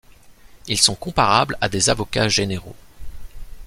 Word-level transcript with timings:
Ils 0.65 0.81
sont 0.81 0.95
comparables 0.95 1.59
à 1.61 1.69
des 1.69 1.91
avocats 1.91 2.27
généraux. 2.27 2.75